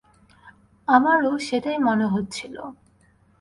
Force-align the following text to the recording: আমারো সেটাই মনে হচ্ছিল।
আমারো 0.87 1.31
সেটাই 1.47 1.77
মনে 1.77 2.05
হচ্ছিল। 2.05 2.55